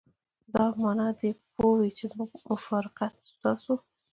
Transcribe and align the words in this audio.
دا 0.55 0.65
معنی 0.79 1.09
دې 1.19 1.29
پوه 1.55 1.73
وي 1.77 1.89
چې 1.97 2.05
موږ 2.17 2.31
مفارقت 2.51 3.15
ستاسو. 3.31 3.73